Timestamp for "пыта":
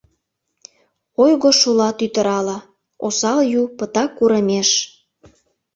3.77-4.05